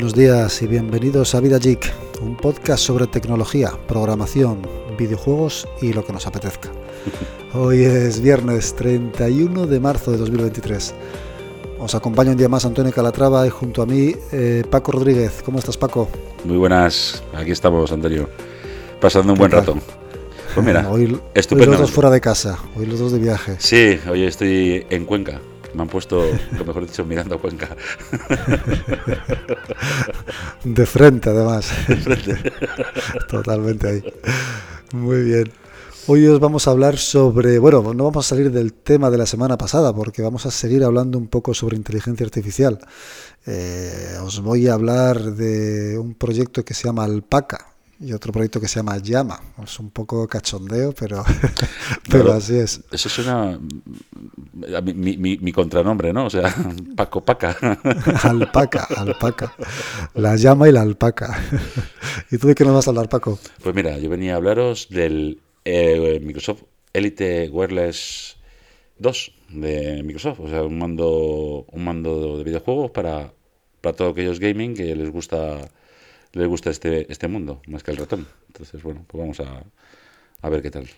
[0.00, 1.92] Buenos días y bienvenidos a Vida Geek,
[2.22, 4.62] un podcast sobre tecnología, programación,
[4.96, 6.70] videojuegos y lo que nos apetezca.
[7.52, 10.94] Hoy es viernes 31 de marzo de 2023.
[11.80, 15.42] Os acompaña un día más Antonio Calatrava y junto a mí eh, Paco Rodríguez.
[15.44, 16.08] ¿Cómo estás, Paco?
[16.44, 18.26] Muy buenas, aquí estamos, Antonio.
[19.02, 19.76] Pasando un buen rato.
[20.54, 21.72] Pues mira, hoy, estupendo.
[21.72, 23.56] Hoy los dos fuera de casa, hoy los dos de viaje.
[23.58, 25.42] Sí, hoy estoy en Cuenca.
[25.74, 26.24] Me han puesto,
[26.58, 27.76] lo mejor dicho, mirando a Cuenca.
[30.64, 31.70] De frente, además.
[31.88, 32.52] De frente.
[33.28, 34.04] Totalmente ahí.
[34.92, 35.52] Muy bien.
[36.06, 39.26] Hoy os vamos a hablar sobre, bueno, no vamos a salir del tema de la
[39.26, 42.80] semana pasada porque vamos a seguir hablando un poco sobre inteligencia artificial.
[43.46, 48.60] Eh, os voy a hablar de un proyecto que se llama Alpaca, y otro proyecto
[48.60, 49.38] que se llama Llama.
[49.62, 51.22] Es un poco cachondeo, pero,
[52.10, 52.80] pero así es.
[52.90, 53.60] Eso suena
[54.82, 56.26] mi, mi, mi, contranombre, ¿no?
[56.26, 56.54] O sea,
[56.96, 57.56] Paco Paca.
[58.22, 59.54] alpaca, alpaca.
[60.14, 61.38] La llama y la alpaca.
[62.30, 63.38] ¿Y tú de qué nos vas a hablar, Paco?
[63.62, 68.36] Pues mira, yo venía a hablaros del eh, Microsoft Elite Wireless
[68.98, 70.40] 2 de Microsoft.
[70.40, 73.32] O sea, un mando, un mando de videojuegos para,
[73.80, 75.70] para todos aquellos gaming que les gusta
[76.32, 78.26] le gusta este, este mundo, más que el ratón.
[78.48, 79.64] Entonces, bueno, pues vamos a,
[80.42, 80.88] a ver qué tal.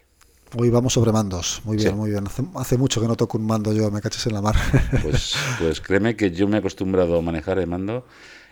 [0.55, 1.63] Hoy vamos sobre mandos.
[1.65, 2.25] Muy bien, muy bien.
[2.57, 4.55] Hace, mucho que no toco un mando yo, me caches en la mar.
[5.03, 8.05] Pues, pues créeme que yo me he acostumbrado a manejar el mando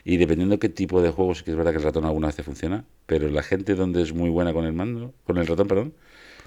[0.03, 2.85] y dependiendo qué tipo de juegos, que es verdad que el ratón alguna vez funciona,
[3.05, 5.95] pero la gente donde es muy buena con el mando, con el ratón, perdón,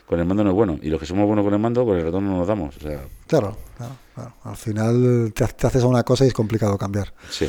[0.08, 0.80] con el mando no es bueno.
[0.82, 2.76] Y los que somos buenos con el mando, con el ratón no nos damos.
[2.78, 3.04] O sea...
[3.28, 7.14] claro, claro, claro, Al final te, te haces a una cosa y es complicado cambiar.
[7.30, 7.48] Sí.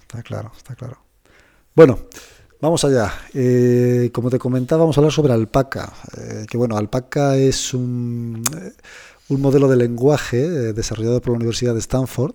[0.00, 0.98] Está claro, está claro.
[1.74, 2.00] Bueno,
[2.62, 3.12] vamos allá.
[3.34, 5.92] Eh, como te comentaba, vamos a hablar sobre Alpaca.
[6.16, 8.72] Eh, que bueno, Alpaca es un, eh,
[9.28, 12.34] un modelo de lenguaje desarrollado por la Universidad de Stanford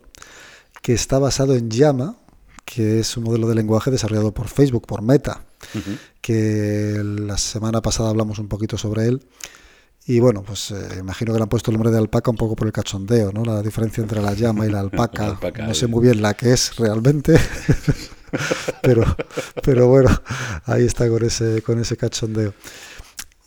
[0.83, 2.17] que está basado en Llama,
[2.65, 5.45] que es un modelo de lenguaje desarrollado por Facebook, por Meta,
[6.21, 9.25] que la semana pasada hablamos un poquito sobre él.
[10.05, 12.67] Y bueno, pues imagino que le han puesto el nombre de alpaca un poco por
[12.67, 13.43] el cachondeo, ¿no?
[13.43, 15.37] La diferencia entre la llama y la alpaca.
[15.67, 17.37] no sé muy bien la que es realmente.
[18.81, 19.03] pero,
[19.63, 20.09] pero bueno,
[20.65, 22.53] ahí está con ese, con ese cachondeo.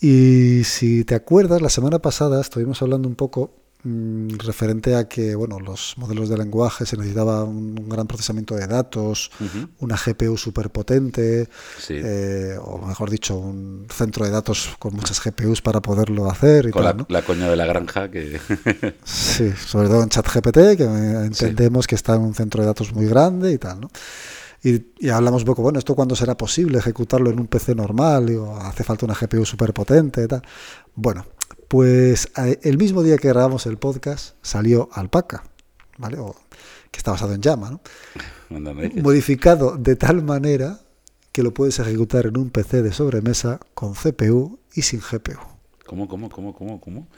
[0.00, 3.52] Y si te acuerdas, la semana pasada estuvimos hablando un poco
[3.82, 8.66] mm, referente a que bueno, los modelos de lenguaje se necesitaba un, gran procesamiento de
[8.66, 9.30] datos,
[9.78, 11.48] una GPU súper potente,
[11.90, 16.68] eh, o mejor dicho, un centro de datos con muchas GPUs para poderlo hacer.
[16.68, 18.40] Y con la, la, coña de la granja que...
[19.04, 23.04] sí, sobre todo en ChatGPT, que entendemos que está en un centro de datos muy
[23.04, 23.90] grande y tal, ¿no?
[24.62, 28.34] Y, hablamos un poco, bueno, ¿esto cuándo será posible ejecutarlo en un PC normal?
[28.36, 30.26] o ¿Hace falta una GPU súper potente?
[30.94, 31.24] Bueno,
[31.68, 35.44] pues el mismo día que grabamos el podcast salió Alpaca,
[35.98, 36.18] ¿vale?
[36.18, 36.34] O,
[36.90, 37.80] que está basado en Llama, ¿no?
[39.02, 40.80] Modificado de tal manera
[41.32, 45.38] que lo puedes ejecutar en un PC de sobremesa con CPU y sin GPU.
[45.90, 47.08] ¿Cómo, cómo, cómo, cómo, cómo?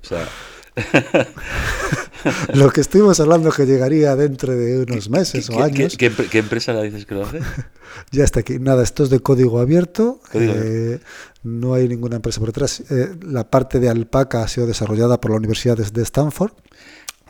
[0.00, 0.26] O sea...
[2.54, 5.98] lo que estuvimos hablando que llegaría dentro de unos meses o años.
[5.98, 7.40] ¿qué, empresa la dices que lo hace?
[8.10, 8.58] ya está aquí.
[8.58, 10.18] Nada, esto es de código abierto.
[10.32, 10.98] Eh,
[11.42, 12.82] no hay ninguna empresa por detrás.
[12.90, 16.52] Eh, la parte de Alpaca ha sido desarrollada por la Universidad de Stanford.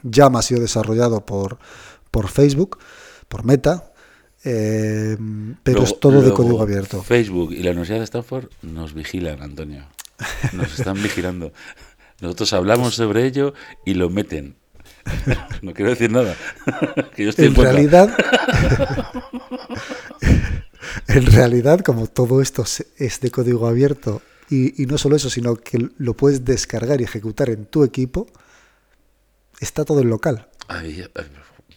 [0.04, 1.58] Llama ha sido desarrollado por,
[2.12, 2.78] por Facebook,
[3.26, 3.92] por Meta.
[4.44, 5.16] Eh,
[5.64, 7.02] pero es todo de código abierto.
[7.02, 9.84] Facebook y la Universidad de Stanford nos vigilan, Antonio.
[10.52, 11.52] Nos están vigilando.
[12.20, 14.56] Nosotros hablamos sobre ello y lo meten.
[15.62, 16.36] no quiero decir nada.
[17.16, 18.16] en, realidad,
[21.08, 22.64] en realidad, como todo esto
[22.96, 24.22] es de código abierto
[24.52, 28.26] y, no solo eso, sino que lo puedes descargar y ejecutar en tu equipo,
[29.60, 30.48] está todo en local.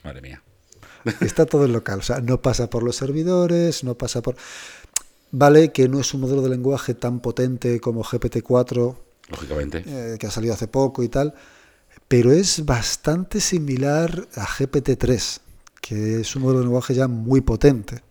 [0.03, 0.41] madre mía.
[1.21, 4.35] Está todo en local, o sea, no pasa por los servidores, no pasa por...
[5.31, 8.95] Vale que no es un modelo de lenguaje tan potente como GPT-4,
[9.29, 11.33] lógicamente, eh, que ha salido hace poco y tal,
[12.07, 15.39] pero es bastante similar a GPT-3,
[15.81, 18.01] que es un modelo de lenguaje ya muy potente.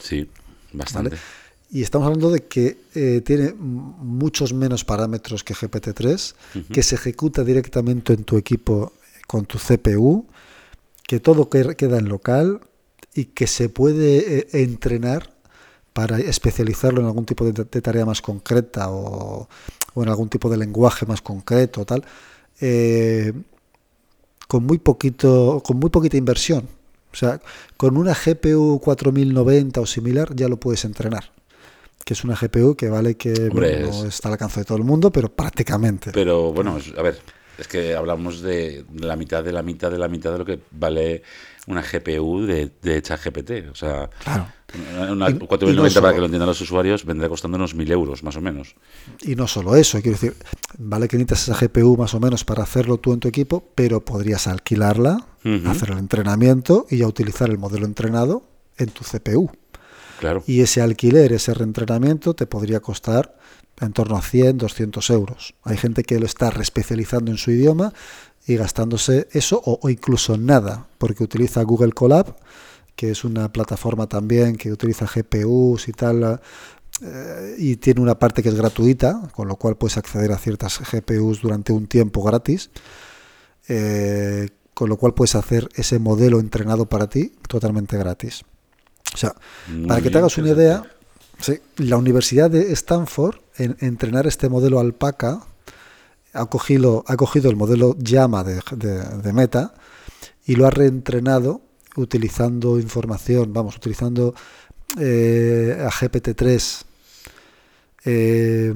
[0.00, 0.28] Sí,
[0.72, 1.16] bastante.
[1.70, 6.34] Y estamos hablando de que eh, tiene muchos menos parámetros que GPT-3,
[6.70, 8.92] que se ejecuta directamente en tu equipo
[9.26, 10.26] con tu CPU,
[11.06, 12.60] que todo queda en local
[13.14, 15.31] y que se puede eh, entrenar
[15.92, 19.48] para especializarlo en algún tipo de, tarea más concreta o,
[19.94, 22.04] o, en algún tipo de lenguaje más concreto, tal
[22.62, 23.32] eh,
[24.46, 26.68] con muy poquito, con muy poquita inversión.
[27.12, 27.40] O sea,
[27.76, 31.30] con una GPU 4090 o similar ya lo puedes entrenar.
[32.04, 35.10] Que es una GPU que vale que no está al alcance de todo el mundo,
[35.10, 36.10] pero prácticamente.
[36.12, 37.20] Pero bueno, a ver,
[37.58, 40.60] Es que hablamos de la mitad de la mitad de la mitad de lo que
[40.70, 41.22] vale
[41.66, 43.70] una GPU de, de ChatGPT.
[43.70, 44.48] O sea, Claro.
[45.10, 47.90] Una Y- 4090 y no para que lo entiendan los usuarios vendrá costando unos 1000
[47.92, 48.74] euros, más o menos.
[49.22, 50.36] Y no solo eso, quiero decir,
[50.78, 54.04] vale que necesitas esa GPU más o menos para hacerlo tú en tu equipo, pero
[54.04, 55.26] podrías alquilarla,
[55.66, 58.44] hacer el entrenamiento y ya utilizar el modelo entrenado
[58.78, 59.50] en tu CPU.
[60.20, 60.44] Claro.
[60.46, 63.36] Y ese alquiler, ese reentrenamiento te podría costar
[63.80, 65.54] en torno a 100, 200 euros.
[65.64, 67.92] Hay gente que lo está reespecializando en su idioma
[68.46, 72.36] y gastándose eso o, o incluso nada, porque utiliza Google Colab,
[72.96, 76.40] que es una plataforma también que utiliza GPUs y tal,
[77.02, 80.78] eh, y tiene una parte que es gratuita, con lo cual puedes acceder a ciertas
[80.80, 82.70] GPUs durante un tiempo gratis,
[83.68, 88.42] eh, con lo cual puedes hacer ese modelo entrenado para ti totalmente gratis.
[89.14, 89.34] O sea,
[89.86, 90.82] para que te hagas una idea,
[91.38, 95.44] sí, la Universidad de Stanford, en entrenar este modelo alpaca,
[96.32, 99.74] ha cogido, ha cogido el modelo Llama de, de- de Meta
[100.46, 101.60] y lo ha reentrenado
[101.96, 104.34] utilizando información, vamos, utilizando
[104.98, 106.84] eh, a GPT-3,
[108.04, 108.74] eh,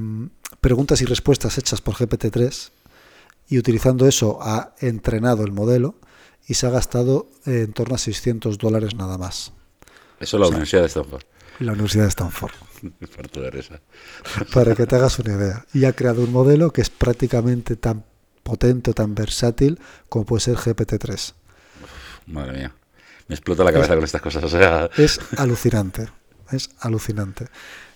[0.60, 2.70] preguntas y respuestas hechas por GPT-3
[3.48, 5.96] y utilizando eso ha entrenado el modelo
[6.46, 9.52] y se ha gastado eh, en torno a 600 dólares nada más.
[10.20, 11.22] Eso es la Universidad de Stanford.
[11.58, 12.52] La Universidad de Stanford.
[14.52, 15.66] Para que te hagas una idea.
[15.72, 18.04] Y ha creado un modelo que es prácticamente tan
[18.42, 19.78] potente, tan versátil
[20.08, 21.34] como puede ser GPT-3.
[22.26, 22.74] Madre mía.
[23.28, 24.44] Me explota la cabeza con estas cosas.
[24.44, 26.08] O sea, Es alucinante,
[26.52, 27.46] es alucinante.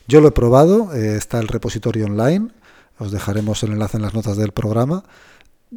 [0.08, 2.48] Yo lo he probado, eh, está el repositorio online,
[2.98, 5.04] os dejaremos el enlace en las notas del programa.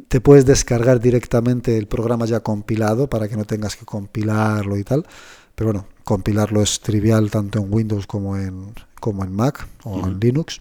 [0.08, 4.82] Te puedes descargar directamente el programa ya compilado para que no tengas que compilarlo y
[4.82, 5.06] tal.
[5.54, 10.18] Pero bueno, compilarlo es trivial tanto en Windows como en, como en Mac o en.
[10.18, 10.60] Linux.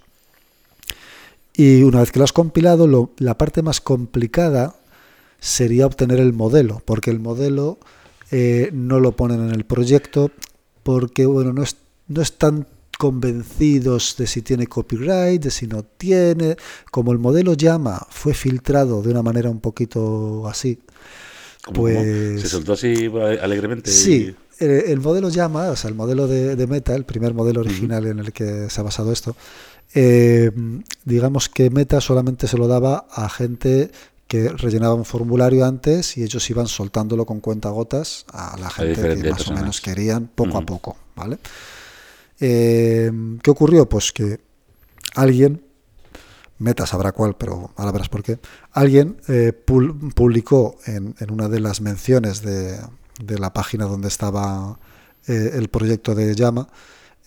[1.56, 4.76] Y una vez que lo has compilado, lo- la parte más complicada
[5.40, 7.80] sería obtener el modelo, porque el modelo
[8.34, 10.32] eh, no lo ponen en el proyecto,
[10.84, 11.78] porque bueno, no, es-
[12.08, 16.58] no están convencidos de si tiene copyright, de si no tiene.
[16.92, 20.80] Como el modelo llama fue filtrado de una manera un poquito así,
[21.66, 21.94] ¿cómo- cómo?
[21.94, 23.90] Pues- se soltó así alegremente.
[23.92, 27.34] y- Sí, el, el modelo llama, o sea, el modelo de, de Meta, el primer
[27.34, 29.36] modelo original en el que se ha basado esto,
[29.96, 30.52] eh,
[31.06, 33.92] digamos que Meta solamente se lo daba a gente
[34.28, 39.30] que rellenaba un formulario antes y ellos iban soltándolo con cuentagotas a la gente que
[39.32, 41.38] más o menos querían poco a poco, ¿vale?
[42.40, 43.12] Eh,
[43.42, 43.88] ¿Qué ocurrió?
[43.88, 44.40] Pues que
[45.16, 45.64] alguien,
[46.58, 48.40] Meta sabrá cuál, pero ahora verás por qué,
[48.72, 52.80] alguien eh, pul- publicó en, en una de las menciones de,
[53.24, 54.80] de la página donde estaba
[55.28, 56.68] eh, el proyecto de Llama,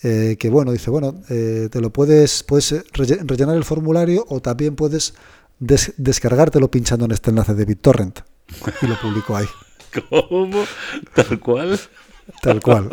[0.03, 4.41] eh, que bueno, dice, bueno, eh, te lo puedes, puedes relle- rellenar el formulario o
[4.41, 5.15] también puedes
[5.58, 8.20] des- descargártelo pinchando en este enlace de BitTorrent.
[8.82, 9.47] Y lo publicó ahí.
[10.11, 10.64] ¿Cómo?
[11.14, 11.81] Tal cual.
[12.43, 12.91] Tal cual.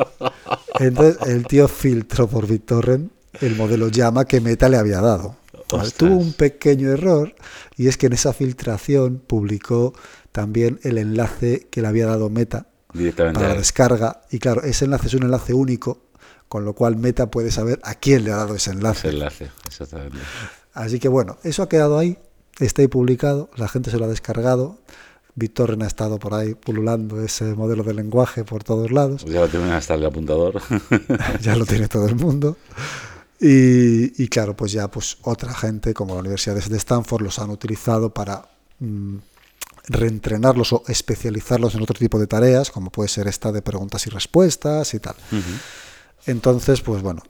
[0.79, 3.11] Entonces el tío filtró por BitTorrent
[3.41, 5.37] el modelo llama que Meta le había dado.
[5.97, 7.33] Tuvo un pequeño error
[7.77, 9.93] y es que en esa filtración publicó
[10.31, 13.39] también el enlace que le había dado Meta Directamente.
[13.39, 16.03] para la descarga y claro, ese enlace es un enlace único,
[16.47, 19.09] con lo cual Meta puede saber a quién le ha dado ese Ese enlace.
[19.09, 20.17] enlace, exactamente.
[20.73, 22.19] Así que bueno, eso ha quedado ahí,
[22.59, 24.79] está ahí publicado, la gente se lo ha descargado.
[25.35, 29.23] BitTorrent ha estado por ahí pululando ese modelo de lenguaje por todos lados.
[29.23, 30.61] Pues ya lo tienen hasta el apuntador.
[31.41, 32.57] ya lo tiene todo el mundo.
[33.39, 37.49] Y, y claro, pues ya pues otra gente como la Universidad de Stanford los han
[37.49, 38.47] utilizado para
[38.79, 39.17] mm,
[39.87, 44.09] reentrenarlos o especializarlos en otro tipo de tareas, como puede ser esta de preguntas y
[44.09, 45.15] respuestas y tal.
[46.25, 47.21] Entonces, pues bueno,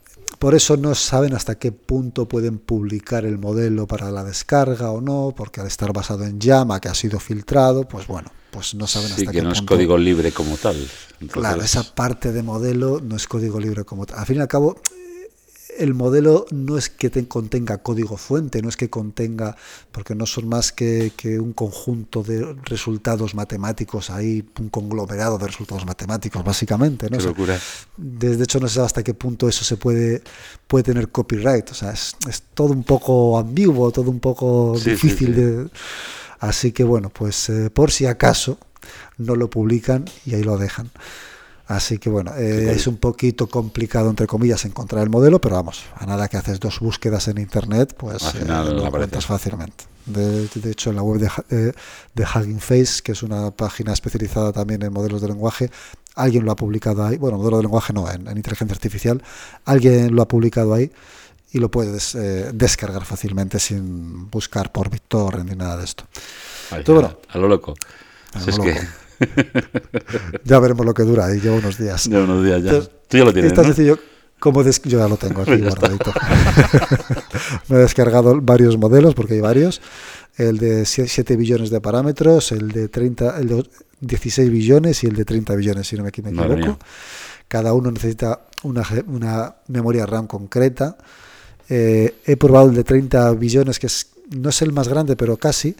[0.43, 4.99] por eso no saben hasta qué punto pueden publicar el modelo para la descarga o
[4.99, 8.85] no, porque al estar basado en Llama, que ha sido filtrado, pues bueno, pues no
[8.85, 10.75] saben Sí, hasta que qué no es código libre como tal.
[10.75, 14.19] Entonces, Claro, esa parte de modelo no es código libre como tal.
[14.19, 14.81] Al fin y al cabo,
[15.79, 19.55] el modelo no es que te contenga código fuente, no es que contenga,
[19.91, 25.47] porque no son más que, que un conjunto de resultados matemáticos ahí, un conglomerado de
[25.47, 27.09] resultados matemáticos, básicamente.
[27.09, 27.17] ¿no?
[27.17, 27.67] Qué O sea, locura.
[27.97, 30.23] de, de hecho, no sé hasta qué punto eso se puede,
[30.67, 31.71] puede tener copyright.
[31.71, 35.33] O sea, es, es todo un poco ambiguo, todo un poco Sí, sí, difícil sí.
[35.33, 35.69] de.
[36.39, 38.57] Así que bueno, pues eh, por si acaso
[39.17, 40.91] no lo publican y ahí lo dejan.
[41.67, 45.85] Así que bueno, eh, es un poquito complicado, entre comillas, encontrar el modelo, pero vamos,
[45.95, 49.85] a nada que haces dos búsquedas en internet, pues eh, lo encuentras fácilmente.
[50.05, 51.71] De, de hecho, en la web de, eh,
[52.13, 55.71] de Hugging Face, que es una página especializada también en modelos de lenguaje,
[56.15, 57.15] alguien lo ha publicado ahí.
[57.15, 59.23] Bueno, modelo de lenguaje no, en, en inteligencia artificial,
[59.63, 60.91] alguien lo ha publicado ahí
[61.53, 66.05] y lo puedes eh, descargar fácilmente sin buscar por BitTorrent ni nada de esto.
[67.29, 67.75] a lo loco.
[70.43, 72.07] ya veremos lo que dura, y lleva unos días.
[72.07, 72.81] Lleva unos días ya.
[73.07, 73.55] Tú ya lo tienes.
[73.55, 73.63] ¿no?
[73.63, 73.99] sencillo
[74.43, 76.11] como yo ya lo tengo aquí guardadito.
[77.69, 79.81] Me he descargado varios modelos, porque hay varios.
[80.35, 83.63] El de 7 billones de parámetros, el de 30, el de
[84.01, 86.77] 16 billones y el de 30 billones, si no me equivoco.
[87.47, 90.97] Cada uno necesita una, una memoria RAM concreta.
[91.69, 95.37] Eh, he probado el de 30 billones, que es, no es el más grande, pero
[95.37, 95.73] casi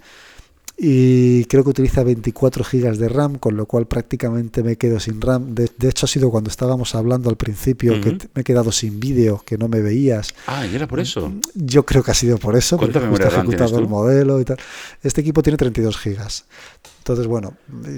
[0.86, 5.22] y creo que utiliza 24 gigas de RAM, con lo cual prácticamente me quedo sin
[5.22, 5.56] RAM.
[5.56, 9.42] De, hecho, ha sido cuando estábamos hablando al principio que me he quedado sin vídeo,
[9.46, 10.34] que no me veías.
[10.46, 11.32] Ah, y era por eso.
[11.56, 14.58] Yo creo que ha sido por eso, porque ha ejecutado el modelo y tal.
[15.02, 16.44] Este equipo tiene 32 gigas.
[16.98, 17.54] Entonces, bueno,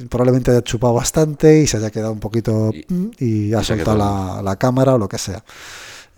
[0.08, 2.72] probablemente haya chupado bastante y se haya quedado un poquito
[3.18, 5.44] y, ha soltado la, la, cámara o lo que sea.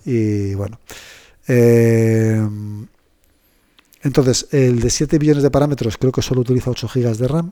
[0.04, 0.82] Y bueno.
[1.48, 2.46] Eh,
[4.02, 7.52] entonces, el de 7 billones de parámetros creo que solo utiliza 8 GB de RAM.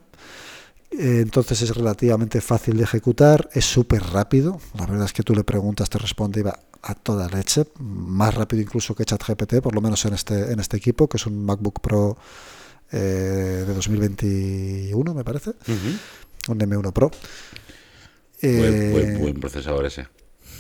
[0.92, 4.60] Eh, entonces es relativamente fácil de ejecutar, es súper rápido.
[4.78, 8.34] La verdad es que tú le preguntas, te responde y va a toda leche, más
[8.36, 11.44] rápido incluso que ChatGPT, por lo menos en este, en este equipo, que es un
[11.44, 12.16] MacBook Pro
[12.92, 15.54] eh, de 2021, me parece.
[16.48, 17.10] Un M1 Pro.
[18.42, 20.08] buen, buen procesador ese.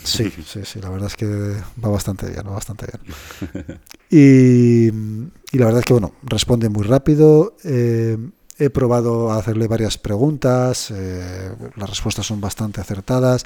[0.04, 3.80] Sí, sí, sí, la verdad es que va bastante bien, va bastante bien.
[4.10, 7.56] Y, la verdad es que, bueno, responde muy rápido.
[7.64, 8.18] Eh,
[8.58, 13.46] he probado a hacerle varias preguntas, eh, las respuestas son bastante acertadas.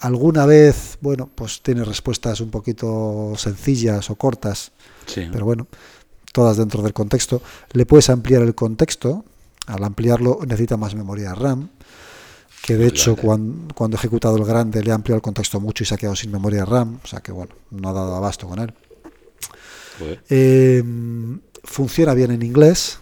[0.00, 4.72] Alguna vez, bueno, pues tiene respuestas un poquito sencillas o cortas,
[5.14, 5.66] pero bueno,
[6.32, 7.42] todas dentro del contexto.
[7.72, 9.24] Le puedes ampliar el contexto,
[9.66, 11.68] al ampliarlo necesita más memoria RAM
[12.62, 15.82] que de hecho cuando, cuando, he ejecutado el grande le he ampliado el contexto mucho
[15.82, 18.46] y se ha quedado sin memoria RAM, o sea que bueno, no ha dado abasto
[18.46, 18.74] con él.
[20.28, 20.82] Eh,
[21.64, 23.00] funciona bien en inglés,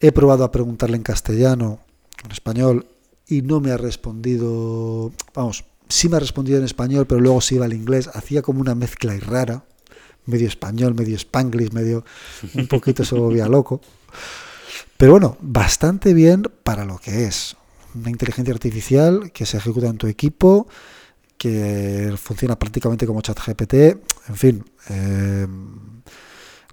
[0.00, 1.80] he probado a preguntarle en castellano,
[2.24, 2.86] en español,
[3.26, 7.56] y no me ha respondido, vamos, sí me ha respondido en español, pero luego se
[7.56, 9.64] iba al inglés, hacía como una mezcla rara,
[10.26, 12.04] medio español, medio spanglish, medio
[12.54, 13.80] un poquito se volvía loco.
[14.96, 17.56] Pero bueno, bastante bien para lo que es
[17.94, 20.66] una inteligencia artificial que se ejecuta en tu equipo,
[21.38, 24.64] que funciona prácticamente como ChatGPT, en fin.
[24.88, 25.46] Eh,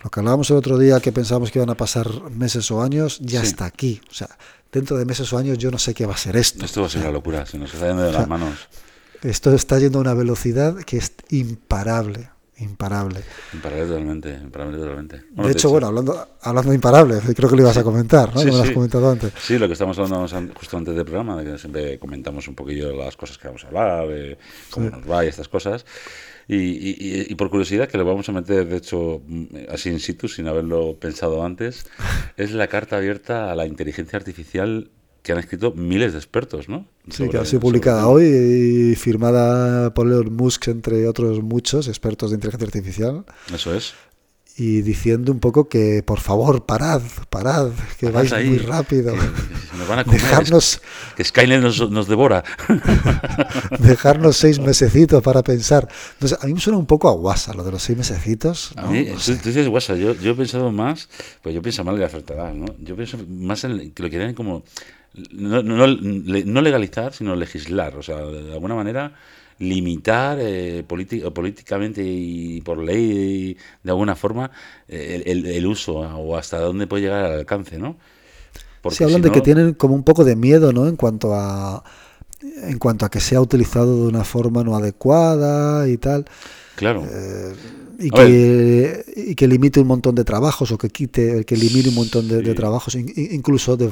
[0.04, 3.20] lo que hablábamos el otro día, que pensábamos que iban a pasar meses o años,
[3.22, 4.02] ya está aquí.
[4.12, 4.30] O sea,
[4.72, 6.66] dentro de meses o años yo no sé qué va a ser esto.
[6.66, 8.68] Esto va a ser una locura, se nos está yendo de las manos.
[9.22, 13.22] Esto está yendo a una velocidad que es imparable imparable.
[13.54, 15.24] Imparable totalmente, imparable totalmente.
[15.32, 18.42] de, hecho, bueno, hablando, hablando de imparable, creo que lo ibas a comentar, ¿no?
[18.42, 19.34] Sí, lo has comentado antes.
[19.40, 22.96] Sí, lo que estamos hablando justo antes del programa, de que siempre comentamos un poquillo
[22.96, 24.38] las cosas que vamos a hablar, de
[24.70, 25.86] cómo nos va y estas cosas.
[26.48, 29.22] Y, y, por curiosidad, que lo vamos a meter, de hecho,
[29.70, 31.86] así in situ, sin haberlo pensado antes,
[32.38, 34.92] es la carta abierta a la inteligencia artificial
[35.24, 36.86] que han escrito miles de expertos, ¿no?
[37.10, 42.32] Sí, que ha sido publicada hoy y firmada por Elon Musk, entre otros muchos expertos
[42.32, 43.26] de inteligencia artificial.
[43.54, 43.94] Eso es.
[44.56, 49.14] Y diciendo un poco que, por favor, parad, parad, que vais muy rápido.
[49.14, 50.80] Que, nos van a comer, dejarnos,
[51.16, 52.44] que Skynet nos, nos devora.
[53.80, 55.88] dejarnos seis mesecitos para pensar.
[56.40, 58.74] a mí me suena un poco a guasa lo de los seis mesecitos.
[58.76, 61.10] A mí, tú, dices guasa, yo, yo he pensado más,
[61.42, 62.68] pues yo pienso mal de la oferta, ¿no?
[62.80, 64.64] Yo pienso más en que lo quieren como
[65.32, 69.14] no, no, no, legalizar, sino legislar, o sea, de alguna manera
[69.60, 74.52] limitar eh, políticamente y por ley de alguna forma
[74.88, 77.98] el, el, uso o hasta dónde puede llegar al alcance, ¿no?
[78.82, 80.88] Porque Se hablan de que tienen como un poco de miedo, ¿no?
[80.88, 81.84] En cuanto a
[82.42, 86.26] en cuanto a que sea utilizado de una forma no adecuada y tal.
[86.76, 87.06] Claro.
[87.10, 87.54] Eh,
[88.00, 91.96] y, que, y que limite un montón de trabajos o que quite, que elimine un
[91.96, 93.92] montón de, de trabajos, incluso de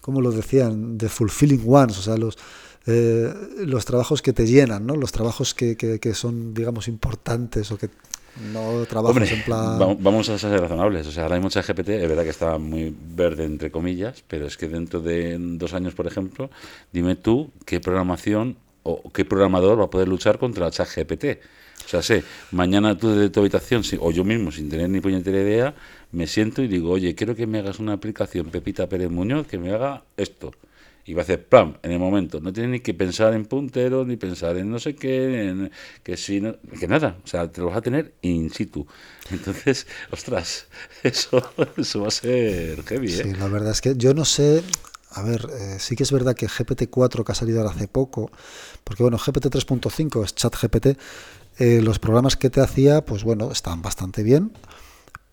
[0.00, 2.36] como lo decían, de fulfilling ones, o sea, los,
[2.86, 4.96] eh, los trabajos que te llenan, ¿no?
[4.96, 7.90] Los trabajos que, que, son, digamos, importantes o que
[8.52, 9.78] no trabajas en plan...
[9.78, 12.94] Vamos a ser razonables, o sea, ahora hay mucha GPT, es verdad que está muy
[13.14, 16.50] verde, entre comillas, pero es que dentro de dos años, por ejemplo,
[16.92, 21.38] dime tú qué programación o qué programador va a poder luchar contra la GPT.
[21.84, 25.40] O sea, sé, mañana tú desde tu habitación, o yo mismo, sin tener ni puñetera
[25.40, 25.74] idea,
[26.12, 29.58] me siento y digo, oye, quiero que me hagas una aplicación Pepita Pérez Muñoz que
[29.58, 30.52] me haga esto.
[31.04, 31.76] Y va a hacer ¡pam!
[31.82, 32.40] en el momento.
[32.40, 35.70] No tiene ni que pensar en punteros, ni pensar en no sé qué,
[36.02, 37.18] que si no, que nada.
[37.24, 38.86] O sea, te lo vas a tener in situ.
[39.30, 40.66] Entonces, ostras,
[41.02, 41.42] eso,
[41.76, 43.12] eso va a ser heavy.
[43.12, 43.22] ¿eh?
[43.24, 44.62] Sí, la verdad es que yo no sé.
[45.14, 48.30] A ver, eh, sí que es verdad que GPT-4 que ha salido hace poco,
[48.82, 50.98] porque bueno, GPT 3.5 es chat GPT,
[51.58, 54.52] eh, los programas que te hacía, pues bueno, están bastante bien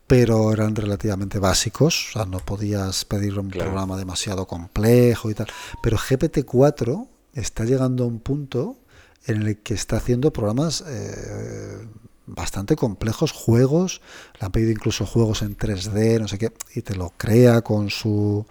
[0.10, 5.46] pero eran relativamente básicos, o sea, no podías pedir un programa demasiado complejo y tal.
[5.84, 8.80] Pero GPT-4 está llegando a un punto
[9.28, 11.86] en el que está haciendo programas eh,
[12.26, 14.02] bastante complejos, juegos,
[14.40, 17.92] le han pedido incluso juegos en 3D, no sé qué, y te lo crea con
[17.92, 18.48] su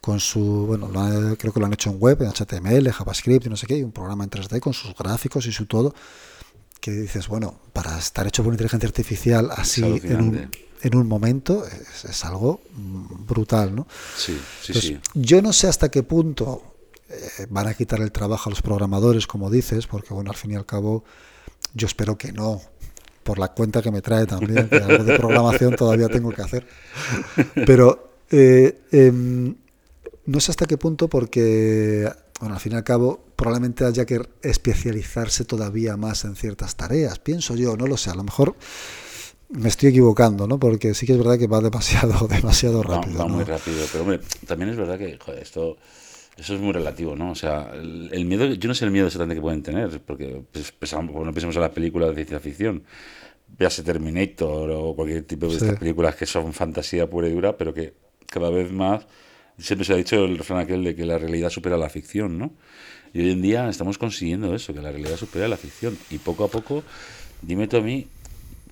[0.00, 0.90] con su, bueno,
[1.38, 3.84] creo que lo han hecho en web, en HTML, JavaScript y no sé qué, y
[3.84, 5.94] un programa en 3D con sus gráficos y su todo,
[6.80, 10.50] que dices, bueno, para estar hecho por inteligencia artificial así en un,
[10.86, 13.88] en un momento es, algo brutal, ¿no?
[14.16, 14.98] Sí, sí, sí.
[15.14, 16.62] Yo no sé hasta qué punto
[17.08, 20.52] eh, van a quitar el trabajo a los programadores, como dices, porque bueno, al fin
[20.52, 21.02] y al cabo,
[21.74, 22.60] yo espero que no,
[23.24, 26.66] por la cuenta que me trae también, que algo de programación todavía tengo que hacer.
[27.66, 29.56] Pero eh, em,
[30.24, 34.20] no sé hasta qué punto porque, bueno, al fin y al cabo, probablemente haya que
[34.42, 37.18] especializarse todavía más en ciertas tareas.
[37.18, 38.54] Pienso yo, no lo sé, a lo mejor
[39.48, 40.58] me estoy equivocando, ¿no?
[40.58, 43.18] Porque sí que es verdad que va demasiado, demasiado rápido.
[43.18, 45.76] Va, muy rápido, pero hombre, también es verdad que joder, esto,
[46.36, 47.30] eso es muy relativo, ¿no?
[47.30, 50.72] O sea, el, miedo, yo no sé el miedo exactamente que pueden tener, porque pues,
[50.72, 52.82] pensamos, no pensemos en las películas de ciencia ficción,
[53.58, 57.72] véase Terminator o cualquier tipo de estas películas que son fantasía pura y dura, pero
[57.72, 57.94] que
[58.26, 59.06] cada vez más
[59.58, 62.52] siempre se ha dicho el refrán aquel de que la realidad supera la ficción, ¿no?
[63.12, 65.96] Y hoy en día estamos consiguiendo eso, que la realidad supera la ficción.
[66.10, 66.82] Y poco a poco,
[67.40, 68.08] dime tú a mí,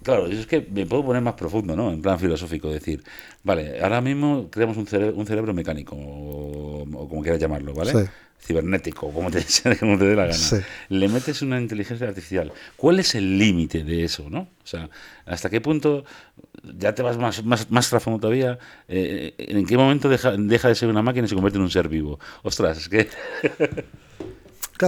[0.05, 1.91] claro, es que me puedo poner más profundo, ¿no?
[1.91, 3.03] En plan filosófico, decir,
[3.43, 7.93] vale, ahora mismo creamos un cerebro, un cerebro mecánico, o, como quieras llamarlo, ¿vale?
[7.93, 8.11] Sí
[8.45, 9.43] cibernético, como te,
[9.81, 10.65] como te dé la gana.
[10.89, 12.53] Le metes una inteligencia artificial.
[12.77, 14.41] ¿Cuál es el límite de eso, no?
[14.41, 14.91] O sea,
[15.25, 16.05] ¿hasta qué punto
[16.63, 18.59] ya te vas más, más, más todavía?
[18.89, 21.71] Eh, ¿En qué momento deja, deja de ser una máquina y se convierte en un
[21.71, 22.19] ser vivo?
[22.43, 23.09] Ostras, es que...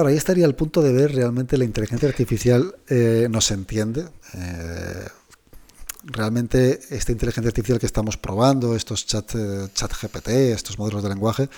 [0.04, 4.06] Ahí estaría el punto de ver realmente la inteligencia artificial eh, nos entiende.
[4.34, 5.06] Eh,
[6.04, 9.32] realmente esta inteligencia artificial que estamos probando, estos chat,
[9.72, 11.48] chat GPT, estos modelos de lenguaje,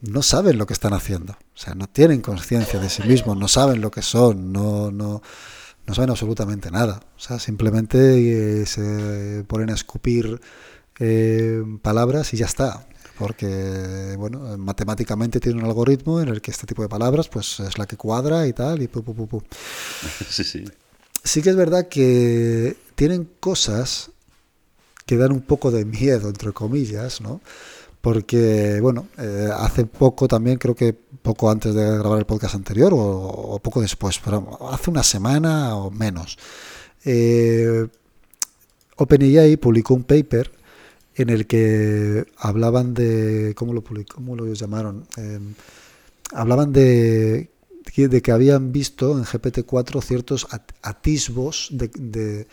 [0.00, 1.32] no saben lo que están haciendo.
[1.32, 5.22] O sea, no tienen conciencia de sí mismos, no saben lo que son, no, no,
[5.86, 7.00] no saben absolutamente nada.
[7.16, 10.40] O sea, simplemente eh, se ponen a escupir
[10.98, 12.86] eh, palabras y ya está.
[13.18, 17.78] Porque, bueno, matemáticamente tiene un algoritmo en el que este tipo de palabras pues es
[17.78, 19.42] la que cuadra y tal, y pu, pu, pu,
[20.28, 20.64] Sí, sí.
[21.22, 24.10] Sí que es verdad que tienen cosas
[25.06, 27.40] que dan un poco de miedo, entre comillas, ¿no?
[28.02, 32.92] porque, bueno, eh, hace poco también, creo que poco antes de grabar el podcast anterior
[32.94, 36.36] o, poco después, pero hace una semana o menos,
[37.04, 37.86] eh,
[38.96, 40.50] OpenAI publicó un paper
[41.14, 45.06] en el que hablaban de, ¿cómo lo, publicó, cómo lo llamaron?
[45.16, 45.54] Em,
[46.32, 47.50] hablaban de,
[47.96, 50.46] de que habían visto en GPT-4 ciertos
[50.82, 52.46] atisbos de, de,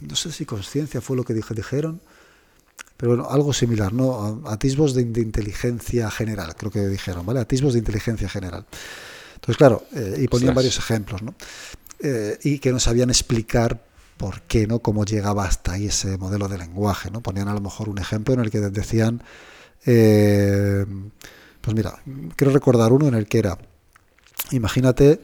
[0.00, 2.00] no sé si conciencia fue lo que dijeron,
[2.96, 4.42] pero bueno, algo similar, ¿no?
[4.46, 7.40] Atisbos de, inteligencia general, creo que dijeron, ¿vale?
[7.40, 8.64] Atisbos de inteligencia general.
[9.34, 11.34] Entonces, claro, eh, y ponían varios ejemplos, ¿no?
[11.98, 13.84] Eh, y que no sabían explicar
[14.16, 14.80] por qué, ¿no?
[14.80, 17.20] Cómo llegaba hasta ahí ese modelo de lenguaje, ¿no?
[17.20, 19.22] Ponían a lo mejor un ejemplo en el que decían,
[19.86, 20.86] eh,
[21.60, 21.98] pues mira,
[22.36, 23.58] quiero recordar uno en el que era,
[24.50, 25.20] imagínate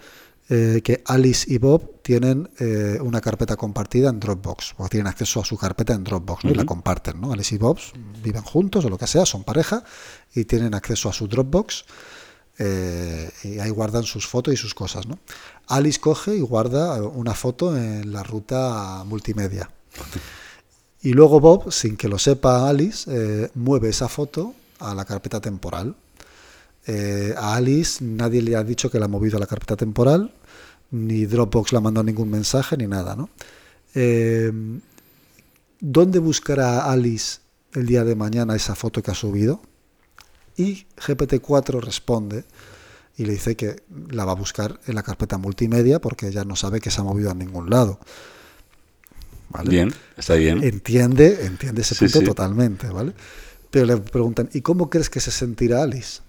[0.48, 5.40] eh, que Alice y Bob tienen eh, una carpeta compartida en Dropbox, o tienen acceso
[5.40, 7.32] a su carpeta en Dropbox, y la comparten, ¿no?
[7.32, 7.78] Alice y Bob
[8.22, 9.84] viven juntos o lo que sea, son pareja,
[10.34, 11.84] y tienen acceso a su Dropbox,
[12.58, 15.18] y ahí guardan sus fotos y sus cosas, ¿no?
[15.70, 19.70] Alice coge y guarda una foto en la ruta multimedia.
[21.02, 25.94] Y luego Bob, sin que lo sepa Alice, mueve esa foto a la carpeta temporal.
[27.36, 30.32] a Alice nadie le ha dicho que la ha movido a la carpeta temporal,
[30.90, 33.30] ni Dropbox le ha mandado ningún mensaje ni nada, ¿no?
[33.94, 34.52] Eh,
[35.80, 37.38] ¿Dónde buscará Alice
[37.72, 39.60] el día de mañana esa foto que ha subido?
[40.56, 42.44] Y GPT-4 responde
[43.20, 46.56] y le dice que la va a buscar en la carpeta multimedia porque ella no
[46.56, 48.00] sabe que se ha movido a ningún lado.
[49.66, 50.64] Bien, está bien.
[50.64, 53.12] Entiende, entiende ese punto totalmente, ¿vale?
[53.70, 56.22] Pero le preguntan, ¿y cómo crees que se sentirá Alice?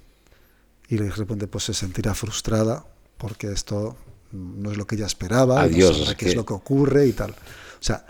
[0.89, 2.83] Y le responde, pues se sentirá frustrada
[3.17, 3.95] porque esto
[4.33, 7.13] no es lo que ella esperaba, Adiós, no sabe qué es lo que ocurre y
[7.13, 7.31] tal.
[7.31, 8.05] O sea,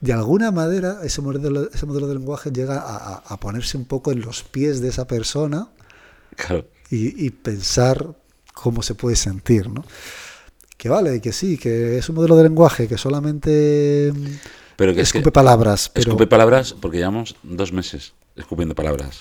[0.00, 4.20] de alguna manera ese modelo, ese modelo de lenguaje llega a, ponerse un poco en
[4.20, 5.66] los pies de esa persona
[6.94, 8.14] y, pensar
[8.52, 9.84] cómo se puede sentir, ¿no?
[10.76, 14.12] Que vale, que sí, que es un modelo de lenguaje que solamente
[14.76, 15.88] pero que escupe palabras.
[15.88, 16.10] Pero...
[16.10, 19.20] Escupe palabras porque llevamos dos meses escupiendo palabras.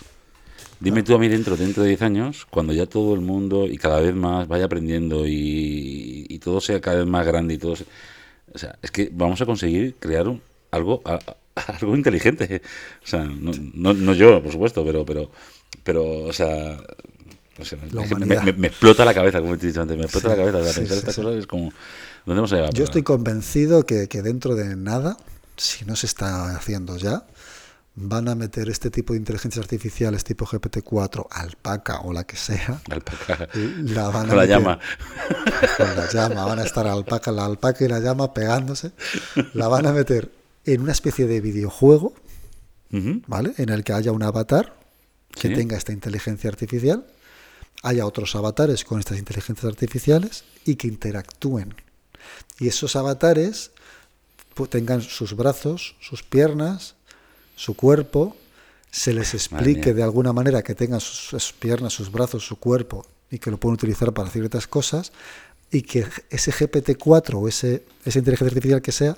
[0.79, 3.77] Dime tú a mí dentro, dentro de 10 años, cuando ya todo el mundo y
[3.77, 7.73] cada vez más vaya aprendiendo y, y todo sea cada vez más grande y todo...
[8.53, 11.01] o sea, es que vamos a conseguir crear un, algo
[11.55, 12.61] algo inteligente.
[13.03, 15.29] O sea, no, no, no yo, por supuesto, pero, pero,
[15.83, 16.77] pero o sea,
[17.91, 18.43] me, humanidad.
[18.43, 20.69] me- me explota la cabeza, como te he dicho antes, me explota Sí, la cabeza.
[20.73, 21.21] sí, pensar sí, estas sí.
[21.21, 21.71] cosas es como,
[22.25, 22.71] ¿dónde hemos llegado?
[22.73, 25.17] Yo estoy convencido que, que dentro de nada,
[25.57, 27.25] si no se está haciendo ya,
[27.95, 32.81] van a meter este tipo de inteligencias artificiales tipo GPT-4, alpaca o la que sea,
[32.89, 33.47] Alpaca.
[33.83, 34.79] la van a Con la meter- llama.
[35.77, 38.91] con la llama, van a estar alpaca, la alpaca y la llama pegándose,
[39.53, 40.31] la van a meter
[40.65, 42.13] en una especie de videojuego.
[43.27, 43.53] ¿vale?
[43.57, 44.75] En el que haya un avatar
[45.31, 47.05] que tenga esta inteligencia artificial,
[47.83, 51.75] haya otros avatares con estas inteligencias artificiales y que interactúen.
[52.59, 53.71] Y esos avatares
[54.55, 56.95] pues, tengan sus brazos, sus piernas,
[57.55, 58.35] su cuerpo,
[58.89, 63.05] se les explique de alguna manera que tengan sus, sus piernas, sus brazos, su cuerpo
[63.29, 65.11] y que lo pueden utilizar para ciertas cosas
[65.71, 69.17] y que ese GPT-4 o ese, esa inteligencia artificial que sea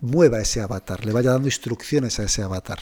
[0.00, 2.80] mueva ese avatar, le vaya dando instrucciones a ese avatar.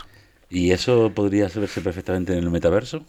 [0.48, 3.04] ¿Y eso podría verse perfectamente en el metaverso?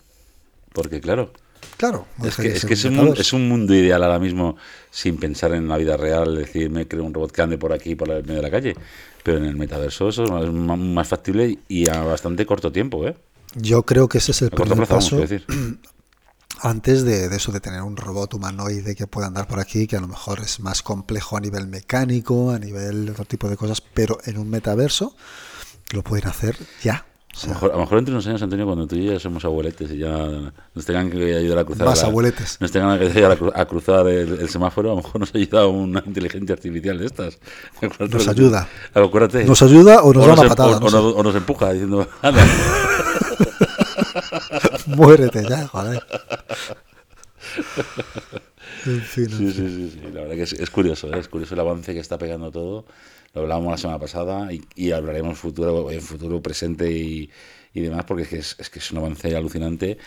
[0.73, 1.31] Porque, claro,
[1.77, 4.55] Claro, es que, es, que un es, un, es un mundo ideal ahora mismo
[4.91, 7.95] sin pensar en la vida real, decir, me creo un robot que ande por aquí,
[7.95, 8.75] por el medio de la calle.
[9.23, 13.15] Pero en el metaverso eso es más, factible y a bastante corto tiempo, ¿eh?
[13.55, 15.45] Yo creo que ese es el A primer plazo, paso decir.
[16.61, 19.97] antes de, de eso de tener un robot humanoide que pueda andar por aquí, que
[19.97, 23.57] a lo mejor es más complejo a nivel mecánico, a nivel de otro tipo de
[23.57, 25.15] cosas, pero en un metaverso
[25.91, 27.05] lo pueden hacer ya.
[27.33, 29.05] O A sea, lo, mejor, a lo mejor entre unos años, Antonio, cuando tú y
[29.05, 32.57] yo ya somos abueletes y ya nos tengan que ayudar a cruzar, Más la- abueletes.
[32.59, 35.33] nos tengan que ayudar a, cru- a cruzar el, el semáforo, a lo mejor nos
[35.33, 37.39] ayuda una inteligencia artificial de estas.
[37.77, 38.67] Acuérdate Nos ayuda.
[38.93, 39.45] Acuérdate.
[39.45, 40.77] ¿Nos ayuda o nos da una em- patada?
[40.77, 40.95] o- No o sé.
[40.97, 42.45] nos- o nos empuja diciendo, anda.
[44.87, 46.03] Muérete ya, joder.
[48.85, 49.53] En fin, en Sí, fin.
[49.53, 49.55] sí,
[49.91, 51.19] sí, sí, La verdad que es, es curioso, ¿eh?
[51.19, 52.85] es curioso el avance que está pegando todo.
[53.33, 57.29] Lo hablábamos la semana pasada y, y hablaremos futuro, en futuro, presente y,
[57.73, 59.97] y demás, porque es que es, es que es un avance alucinante.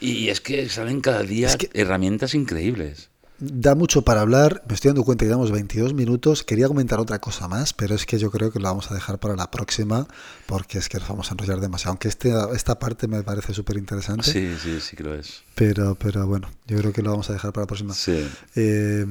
[0.00, 3.10] Y es que salen cada día Es que- herramientas increíbles.
[3.38, 6.42] Da mucho para hablar, me estoy dando cuenta que llevamos 22 minutos.
[6.42, 9.18] Quería comentar otra cosa más, pero es que yo creo que lo vamos a dejar
[9.18, 10.08] para la próxima,
[10.46, 11.90] porque es que nos vamos a enrollar demasiado.
[11.90, 15.42] Aunque este, esta parte me parece súper interesante, Sí, sí, sí que lo es.
[15.54, 17.92] pero, pero bueno, yo creo que lo vamos a dejar para la próxima.
[17.92, 18.26] Sí.
[18.54, 19.04] Eh,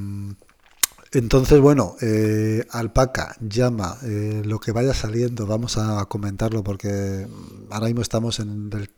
[1.16, 7.26] entonces, bueno, eh, alpaca, llama, eh, lo que vaya saliendo, vamos a comentarlo porque
[7.70, 8.90] ahora mismo estamos en el,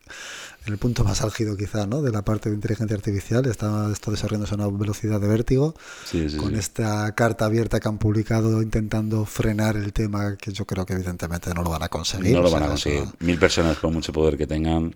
[0.65, 2.01] en el punto más álgido quizá, ¿no?
[2.01, 5.75] De la parte de inteligencia artificial, está esto desarrollándose a una velocidad de vértigo,
[6.05, 6.59] Sí, sí, con sí.
[6.59, 11.53] esta carta abierta que han publicado intentando frenar el tema, que yo creo que evidentemente
[11.53, 12.33] no lo van a conseguir.
[12.35, 13.03] No lo van a eso- conseguir.
[13.19, 14.95] Mil personas con mucho poder que tengan.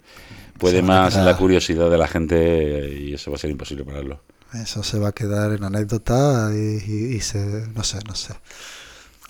[0.58, 4.22] Puede más la curiosidad de la gente y eso va a ser imposible pararlo.
[4.54, 7.40] Eso se va a quedar en anécdota y, y- y se,
[7.74, 8.34] no sé, no sé.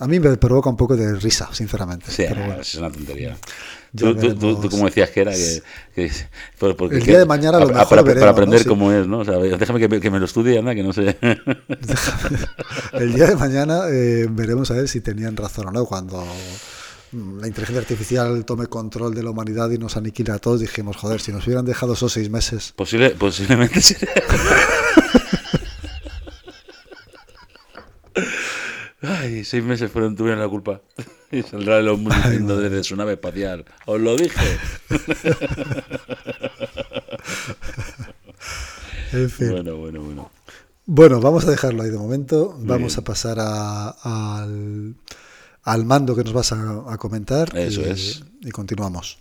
[0.00, 2.10] A mí me provoca un poco de risa, sinceramente.
[2.10, 2.60] Sí, pero bueno.
[2.60, 3.36] es una tontería.
[3.96, 4.70] Tú, tú- tú- tú veremos.
[4.70, 5.62] como decías que era que...
[5.94, 6.10] que-
[6.58, 8.62] por- porque El que- día de mañana a lo mejor para, veremos, para aprender ¿no?
[8.64, 8.68] Sí.
[8.68, 9.18] cómo es, ¿no?
[9.18, 11.16] O sea, déjame que, me- que me lo estudie, anda, que no sé.
[12.94, 15.84] El día de mañana eh, veremos a ver si tenían razón o no.
[15.84, 16.24] Cuando
[17.12, 21.20] la inteligencia artificial tome control de la humanidad y nos aniquila a todos, dijimos, joder,
[21.20, 22.72] si nos hubieran dejado esos seis meses.
[22.76, 23.94] Posible, posiblemente sí.
[29.02, 30.80] Ay, seis meses fueron, tuvieron la culpa.
[31.30, 33.64] Y saldrá el hombre diciendo desde su nave espacial.
[33.86, 34.58] Os lo dije.
[39.12, 39.50] En fin.
[39.50, 40.30] Bueno, bueno, bueno.
[40.86, 42.56] Bueno, vamos a dejarlo ahí de momento.
[42.60, 43.00] Vamos bien.
[43.00, 43.90] a pasar a-
[44.40, 44.94] al,
[45.62, 47.56] al mando que nos vas a, a comentar.
[47.56, 48.24] Eso y, es.
[48.40, 49.18] Y continuamos.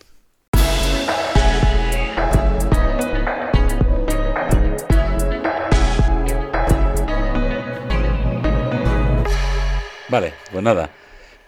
[10.10, 10.92] Vale, pues nada.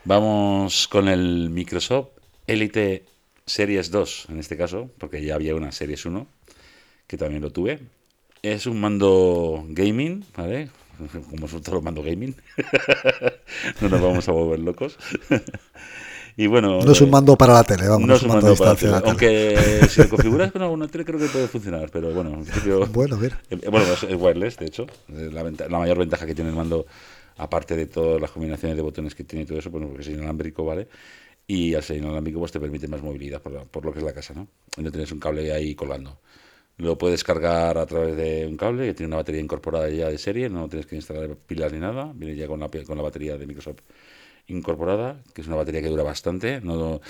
[0.05, 2.09] Vamos con el Microsoft
[2.47, 3.05] Elite
[3.45, 6.25] Series 2, en este caso, porque ya había una Series 1,
[7.07, 7.79] que también lo tuve.
[8.41, 10.69] Es un mando gaming, ¿vale?
[11.29, 12.35] Como son todos los mandos gaming.
[13.81, 14.97] no nos vamos a volver locos.
[16.37, 16.81] y bueno.
[16.81, 18.75] No es un eh, mando para la tele, vamos, no es un mando de para
[18.75, 19.09] tele, la tele.
[19.11, 22.85] Aunque si lo configuras con alguna tele creo que puede funcionar, pero bueno, en principio...
[22.87, 23.39] Bueno, mira.
[23.49, 24.85] Eh, Bueno, es, es wireless, de hecho.
[25.09, 26.85] Eh, La, venta- la mayor ventaja que tiene el mando,
[27.37, 30.09] aparte de todas las combinaciones de botones que tiene y todo eso, bueno, porque es
[30.09, 30.87] inalámbrico, ¿vale?
[31.45, 34.05] Y al ser inalámbrico, pues te permite más movilidad por, la- por lo que es
[34.05, 34.47] la casa, ¿no?
[34.77, 36.19] Y no tienes un cable ahí colgando.
[36.77, 40.17] Lo puedes cargar a través de un cable que tiene una batería incorporada ya de
[40.17, 43.37] serie, no tienes que instalar pilas ni nada, viene ya con la, con la batería
[43.37, 43.81] de Microsoft
[44.47, 46.61] incorporada, que es una batería que dura bastante.
[46.61, 47.01] No,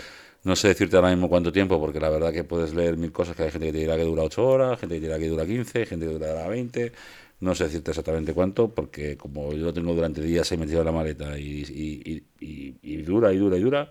[0.44, 3.36] no sé decirte ahora mismo cuánto tiempo, porque la verdad que puedes leer mil cosas,
[3.36, 5.28] que hay gente que te dirá que dura 8 horas, gente que te dirá que
[5.30, 6.92] dura 15, gente que dura 20.
[7.40, 10.86] No sé decirte exactamente cuánto, porque como yo lo tengo durante días he metido en
[10.86, 13.90] la maleta y- y- y- y dura y dura y dura,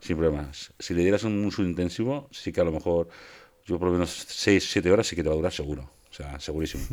[0.00, 0.72] sin problemas.
[0.78, 3.08] Si le dieras un uso intensivo, sí que a lo mejor,
[3.70, 5.88] yo por lo menos 6, 7 horas sí que te va a durar seguro.
[6.10, 6.84] O sea, segurísimo.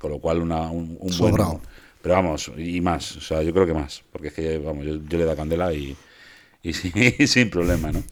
[0.00, 1.34] Con lo cual, una, un, un buen.
[2.02, 3.16] Pero vamos, y más.
[3.16, 4.02] O sea, yo creo que más.
[4.10, 5.96] Porque es que, vamos, yo, yo le da candela y,
[6.62, 6.72] y,
[7.22, 8.02] y sin problema, ¿no?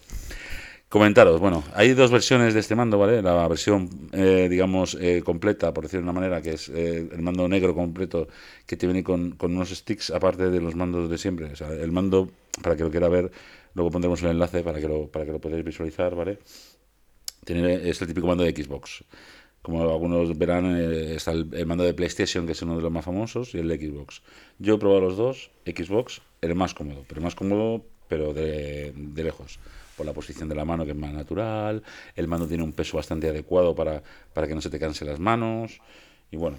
[0.88, 3.22] Comentaros, bueno, hay dos versiones de este mando, ¿vale?
[3.22, 7.22] La versión, eh, digamos, eh, completa, por decirlo de una manera, que es eh, el
[7.22, 8.28] mando negro completo,
[8.66, 11.46] que te viene con, con, unos sticks aparte de los mandos de siempre.
[11.46, 12.28] O sea, el mando,
[12.62, 13.32] para que lo quiera ver,
[13.74, 16.38] luego pondremos el enlace para que lo, para que lo podáis visualizar, ¿vale?
[17.44, 19.04] Tiene, es el típico mando de Xbox.
[19.62, 23.54] Como algunos verán, está el, mando de PlayStation, que es uno de los más famosos,
[23.54, 24.22] y el de Xbox.
[24.58, 29.24] Yo he probado los dos, Xbox, el más cómodo, pero más cómodo, pero de, de
[29.24, 29.58] lejos
[29.96, 31.82] por la posición de la mano que es más natural,
[32.16, 34.02] el mando tiene un peso bastante adecuado para,
[34.32, 35.80] para que no se te cansen las manos,
[36.30, 36.56] y bueno,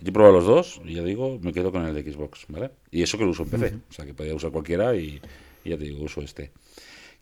[0.00, 2.70] yo he probado los dos y ya digo, me quedo con el de Xbox, ¿vale?
[2.90, 5.20] Y eso que lo uso en PC, o sea que podía usar cualquiera y,
[5.64, 6.50] ya te digo, uso este.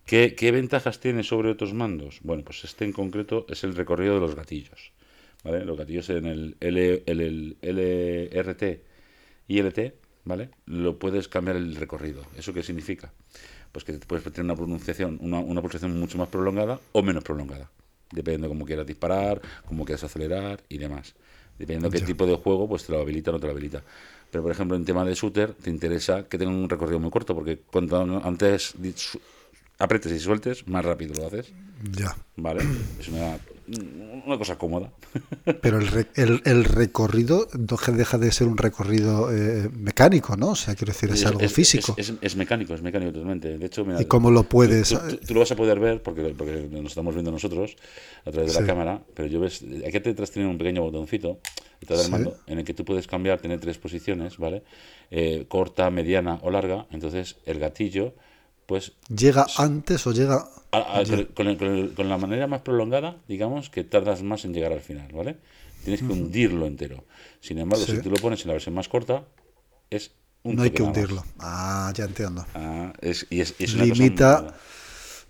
[0.04, 2.20] ¿Qué, ¿Qué, ventajas tiene sobre otros mandos?
[2.22, 4.92] Bueno, pues este en concreto es el recorrido de los gatillos,
[5.44, 5.64] ¿vale?
[5.64, 8.62] Los gatillos en el, L, el, el LRT
[9.46, 10.50] y LT, ¿vale?
[10.66, 12.24] Lo puedes cambiar el recorrido.
[12.36, 13.12] ¿Eso qué significa?
[13.72, 17.70] pues que puedes tener una pronunciación, una, una pulsación mucho más prolongada o menos prolongada,
[18.10, 21.14] dependiendo de cómo quieras disparar, cómo quieras acelerar y demás.
[21.58, 23.82] Dependiendo de qué tipo de juego, pues te lo habilita o no te lo habilita.
[24.30, 27.34] Pero, por ejemplo, en tema de shooter, te interesa que tenga un recorrido muy corto,
[27.34, 28.74] porque cuanto antes
[29.80, 31.52] apretes y sueltes, más rápido lo haces.
[31.90, 32.16] Ya.
[32.36, 32.62] ¿Vale?
[33.00, 33.38] Es una
[34.26, 34.92] una cosa cómoda.
[35.62, 40.50] Pero el, el, el, recorrido deja de ser un recorrido eh, mecánico, ¿no?
[40.50, 41.94] O sea, quiero decir, es, algo físico.
[41.96, 43.58] Es, es, mecánico, es mecánico totalmente.
[43.58, 44.88] De hecho, mira, ¿Y cómo lo puedes...?
[45.26, 47.76] Tú, lo vas a poder ver porque, porque nos estamos viendo nosotros
[48.24, 51.38] a través de la cámara, pero yo ves, aquí detrás tiene un pequeño botoncito
[51.80, 54.62] detrás del mando en el que tú puedes cambiar, tener tres posiciones, ¿vale?
[55.10, 56.86] Eh, corta, mediana o larga.
[56.90, 58.14] Entonces, el gatillo
[58.70, 58.92] pues...
[59.09, 60.46] ¿Llega antes o llega...?
[61.35, 65.38] con, la manera más prolongada, digamos, que tardas más en llegar al final, ¿vale?
[65.83, 67.02] Tienes que hundirlo entero.
[67.40, 69.24] Sin embargo, si tú lo pones en la versión más corta,
[69.90, 70.12] es
[70.44, 71.24] un No hay que hundirlo.
[71.40, 72.46] Ah, ya entiendo.
[72.54, 74.54] Ah, es, y es, Limita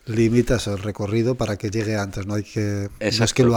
[0.07, 2.27] limitas el recorrido para que llegue antes.
[2.27, 3.53] No hay que no es que lo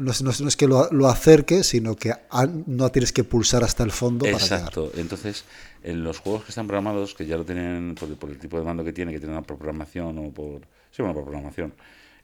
[0.00, 2.12] no es, no es, que lo, lo, acerque, sino que
[2.66, 4.84] no tienes que pulsar hasta el fondo Exacto.
[4.84, 5.00] para llegar.
[5.00, 5.44] Entonces,
[5.86, 8.64] en los juegos que están programados, que ya lo tienen por, por, el tipo de
[8.64, 11.72] mando que tiene, que tiene una programación o por sí, una programación,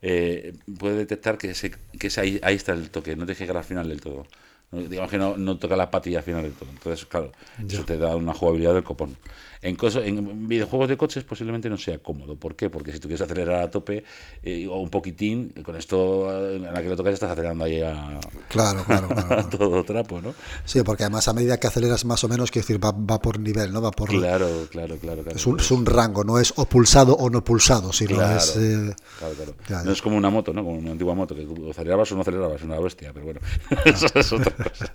[0.02, 3.56] eh, puede detectar que, ese, que ese ahí, ahí está el toque, no te llega
[3.56, 4.26] al final del todo
[4.72, 6.70] digamos que no, no, toca la patilla al final del todo.
[6.70, 7.32] Entonces, claro,
[7.68, 9.16] eso te da una jugabilidad del copón.
[9.62, 12.34] En, en videojuegos de coches posiblemente no sea cómodo.
[12.34, 12.68] ¿Por qué?
[12.68, 14.02] Porque si tú quieres acelerar a tope
[14.42, 18.18] eh, o un poquitín, con esto en la que lo tocas estás acelerando ahí a,
[18.48, 20.34] claro, claro, claro, todo trapo, ¿no?
[20.64, 23.38] Sí, porque además a medida que aceleras más o menos, quiero decir, va, va por
[23.38, 23.80] nivel, ¿no?
[23.80, 24.08] Va por...
[24.08, 25.22] Claro, claro, claro.
[25.22, 28.38] claro es, un, es, un, rango, no es o pulsado o no pulsado, sino claro,
[28.38, 28.56] es...
[28.56, 28.94] Eh...
[29.20, 29.54] Claro, claro.
[29.68, 29.82] Ya.
[29.84, 30.64] No es como una moto, ¿no?
[30.64, 33.40] Como una antigua moto, que tú acelerabas o no acelerabas, una bestia, pero bueno,
[33.84, 34.92] eso es otra cosa.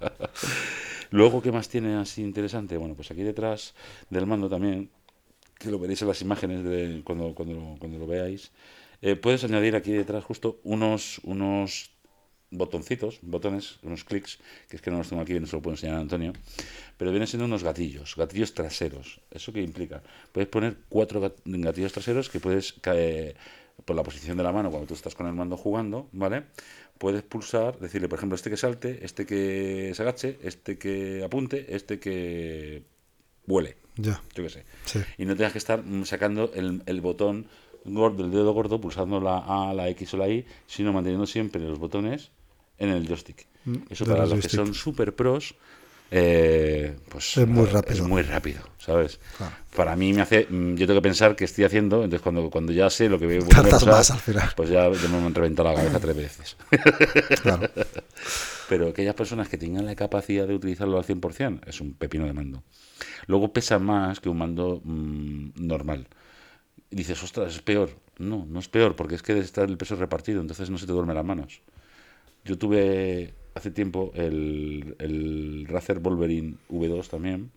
[1.12, 2.78] Luego, ¿qué más tiene así interesante?
[2.78, 3.74] Bueno, pues aquí detrás
[4.10, 4.89] del mando también
[5.58, 8.52] que lo veréis en las imágenes de cuando, cuando, cuando lo veáis,
[9.02, 11.91] eh, puedes añadir aquí detrás justo unos, unos
[12.52, 14.39] botoncitos, botones, unos clics,
[14.70, 16.34] que es que no los tengo aquí, no se lo puedo enseñar a Antonio,
[16.98, 19.20] pero vienen siendo unos gatillos, gatillos traseros.
[19.32, 20.02] ¿Eso qué implica?
[20.32, 23.36] Puedes poner cuatro gatillos traseros que puedes, caer
[23.86, 26.46] por la posición de la mano cuando tú estás con el mando jugando, ¿vale?
[26.97, 31.75] Puedes pulsar, decirle, por ejemplo, este que salte, este que se agache, este que apunte,
[31.75, 32.83] este que
[33.45, 33.77] vuele.
[33.95, 34.21] Ya.
[34.36, 34.65] Yo qué sé.
[34.86, 34.99] Sí.
[35.17, 37.47] Y no tengas que estar sacando el, el botón
[37.86, 41.62] gordo, el dedo gordo, pulsando la A, la X o la Y, sino manteniendo siempre
[41.62, 42.31] los botones
[42.77, 43.47] en el joystick.
[43.65, 45.55] Mm, Eso para los que son super pros,
[46.12, 47.93] eh, pues es muy rápido.
[47.96, 49.20] Es muy rápido, ¿sabes?
[49.38, 49.54] Claro.
[49.76, 52.72] Para mí me hace, mm, yo tengo que pensar qué estoy haciendo, entonces cuando, cuando
[52.72, 54.50] ya sé lo que voy a más al final.
[54.56, 56.58] pues ya, ya me han reventado la cabeza tres veces.
[57.41, 57.70] Claro.
[58.70, 62.34] Pero aquellas personas que tengan la capacidad de utilizarlo al 100% es un pepino de
[62.34, 62.63] mando.
[63.28, 66.08] Luego pesa más que un mando mmm, normal.
[66.89, 67.91] Y dices, ostras, es peor.
[68.17, 70.91] No, no es peor, porque es que está el peso repartido, entonces no se te
[70.91, 71.62] duermen las manos.
[72.43, 77.52] Yo tuve hace tiempo el, el Razer Wolverine V2 también,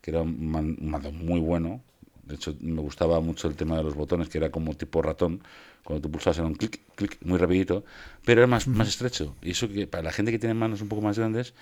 [0.00, 1.82] que era un, man, un mando muy bueno.
[2.24, 5.42] De hecho, me gustaba mucho el tema de los botones, que era como tipo ratón.
[5.84, 7.84] Cuando tú pulsabas era un clic, clic, muy rapidito,
[8.24, 9.36] pero era más, más estrecho.
[9.42, 11.54] Y eso que para la gente que tiene manos un poco más grandes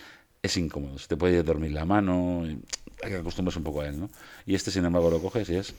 [0.42, 0.98] es incómodo.
[0.98, 4.10] Se te puede dormir la mano, hay que acostumbrarse un poco a él, ¿no?
[4.46, 5.74] Y este, sin embargo, lo coges y es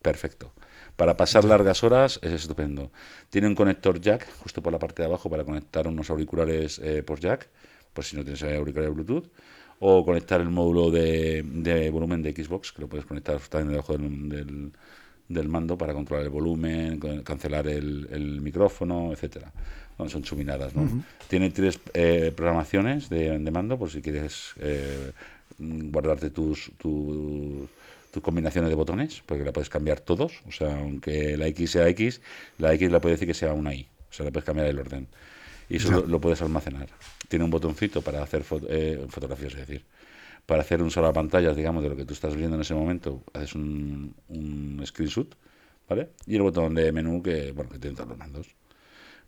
[0.00, 0.50] perfecto.
[0.96, 2.90] Para pasar largas horas es estupendo.
[3.28, 7.02] Tiene un conector jack justo por la parte de abajo para conectar unos auriculares eh,
[7.02, 7.48] por jack,
[7.92, 9.26] por si no tienes auriculares Bluetooth,
[9.80, 13.94] o conectar el módulo de, de, volumen de Xbox, que lo puedes conectar también debajo
[13.98, 14.72] del, del,
[15.28, 19.52] del mando para controlar el volumen, cancelar el, el micrófono, etcétera.
[19.98, 20.82] Bueno, son chuminadas, ¿no?
[21.28, 25.10] Tiene tres eh, programaciones de, de mando por si quieres eh,
[25.58, 27.68] guardarte tus, tu-
[28.14, 30.40] tus combinaciones de botones, porque la puedes cambiar todos.
[30.48, 32.22] O sea, aunque la X sea X,
[32.56, 33.86] la X la puede decir que sea una Y.
[34.08, 35.06] O sea, le puedes cambiar el orden.
[35.68, 36.88] Y eso lo, lo puedes almacenar.
[37.28, 39.84] Tiene un botoncito para hacer fo- eh, fotografías, es decir,
[40.46, 43.22] para hacer un solo pantalla, digamos, de lo que tú estás viendo en ese momento,
[43.32, 45.34] haces un, un screenshot,
[45.88, 46.10] ¿vale?
[46.26, 48.54] Y el botón de menú que, bueno, que tiene todos los mandos.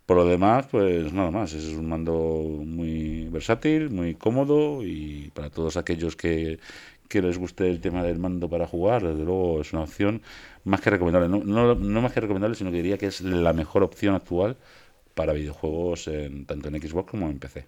[0.05, 1.51] Por lo demás, pues nada más.
[1.51, 6.59] Es un mando muy versátil, muy cómodo y para todos aquellos que,
[7.07, 10.21] que les guste el tema del mando para jugar, desde luego es una opción
[10.63, 11.29] más que recomendable.
[11.29, 14.57] No, no, más que recomendable, sino que diría que es la mejor opción actual
[15.13, 17.65] para videojuegos en, tanto en Xbox como en PC.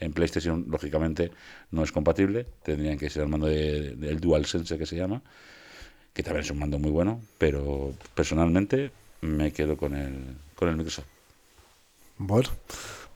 [0.00, 1.30] En PlayStation, lógicamente,
[1.70, 2.46] no es compatible.
[2.62, 5.22] Tendrían que ser el mando de- del DualSense que se llama,
[6.14, 10.14] que también es un mando muy bueno, pero personalmente me quedo con el,
[10.54, 11.06] con el Microsoft.
[12.16, 12.48] Bueno,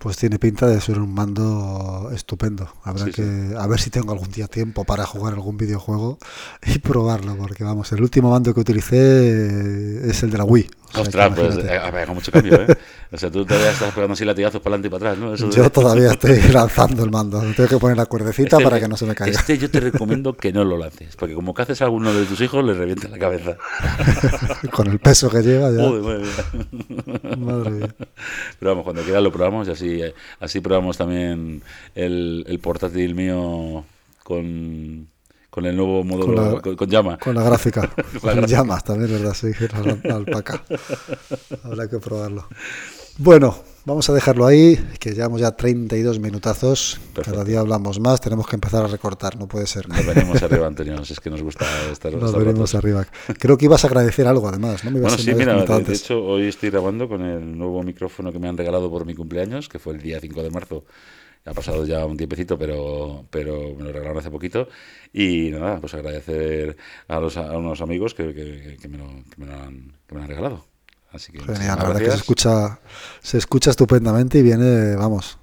[0.03, 2.69] pues tiene pinta de ser un mando estupendo.
[2.83, 6.19] Habrá Sí, que a ver si tengo algún día tiempo para jugar algún videojuego
[6.67, 10.69] y probarlo, porque vamos, el último mando que utilicé eh, es el de la Wii.
[10.93, 12.67] O sea, que Ostras, pues eh, ha pegado mucho cambio, ¿eh?
[13.11, 15.35] O sea, tú todavía estás pegando así latigazos para adelante y para atrás, ¿no?
[15.35, 17.41] Eso de- Yo todavía estoy lanzando el mando.
[17.57, 19.39] Tengo que poner la cuerdecita Este- para que no se me caiga.
[19.39, 22.25] Este yo te recomiendo que no lo lances, porque como que haces a alguno de
[22.27, 23.57] tus hijos, le revienta la cabeza.
[24.71, 25.83] Con el peso que lleva ya.
[25.83, 27.37] Joder, madre mía.
[27.37, 27.95] Madre mía.
[28.59, 31.63] Pero vamos, cuando quieras lo probamos y así, eh, así probamos también
[31.95, 33.85] el, el portátil mío
[34.23, 35.09] con,
[35.53, 37.19] con el nuevo módulo, Con con, la- con llama.
[37.19, 37.91] Con la gráfica.
[38.23, 39.35] Con llamas también, ¿verdad?
[39.35, 39.49] Sí,
[40.03, 40.65] la, alpaca.
[41.63, 42.47] Habrá que probarlo.
[43.19, 46.99] Bueno, vamos a dejarlo ahí, que llevamos ya 32 minutazos.
[47.13, 47.45] Cada Perfecto.
[47.45, 49.87] día hablamos más, tenemos que empezar a recortar, no puede ser.
[49.91, 52.75] Nos venimos arriba, Antonio, si es que nos gusta estar, Nos venimos ratos.
[52.77, 53.07] arriba.
[53.39, 54.91] Creo que ibas a agradecer algo además, ¿no?
[54.91, 57.83] Me ibas Bueno, a- sí, mira, de, de hecho hoy estoy grabando con el nuevo
[57.83, 60.85] micrófono que me han regalado por mi cumpleaños, que fue el día 5 de marzo.
[61.45, 64.69] Ha pasado ya un tiempecito, pero, pero me lo regalaron hace poquito.
[65.13, 66.77] Y nada, pues agradecer
[67.09, 70.15] a, los, a unos amigos que, que- que me, lo, que, me lo han, que
[70.15, 70.67] me lo han regalado.
[71.11, 72.79] Así que Genial, la verdad que se escucha,
[73.21, 75.37] se escucha estupendamente y viene, vamos,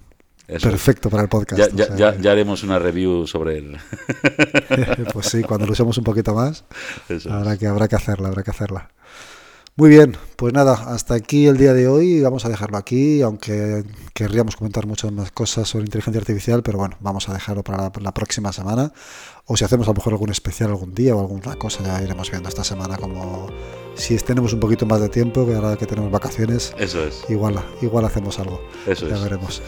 [0.47, 0.67] Eso.
[0.69, 1.59] perfecto para el podcast.
[1.59, 3.77] Ya, o ya, sea ya, haremos una review sobre él.
[5.13, 6.63] pues sí, cuando lo usemos un poquito más,
[7.07, 7.59] Eso habrá es.
[7.59, 8.89] que, habrá que hacerla, habrá que hacerla.
[9.79, 13.85] Muy bien, pues nada, hasta aquí el día de hoy, vamos a dejarlo aquí, aunque
[14.13, 17.91] querríamos comentar muchas más cosas sobre inteligencia artificial, pero bueno, vamos a dejarlo para la,
[18.01, 18.91] la próxima semana,
[19.45, 22.29] o si hacemos a lo mejor algún especial algún día o alguna cosa, ya iremos
[22.29, 23.47] viendo esta semana como
[23.95, 27.23] si tenemos un poquito más de tiempo, que ahora que tenemos vacaciones, Eso es.
[27.29, 28.59] igual, igual hacemos algo.
[28.85, 29.23] Eso ya es.
[29.23, 29.61] veremos.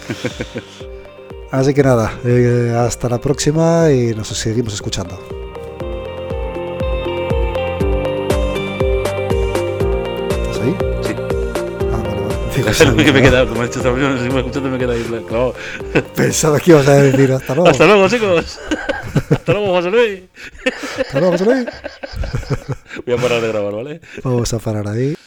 [1.52, 5.51] Así que nada, eh, hasta la próxima y nos seguimos escuchando.
[12.80, 13.90] Digo, que me he quedado, como he dicho si
[14.30, 15.56] me escuchando me he quedado ahí clavado.
[16.16, 17.70] Pensaba que ibas a decir hasta luego.
[17.70, 18.60] Hasta luego, chicos.
[19.30, 20.22] Hasta luego, José Luis.
[21.00, 21.66] Hasta luego, José Luis.
[23.06, 24.02] Voy a parar de grabar, ¿vale?
[24.24, 25.16] Vamos a parar ahí.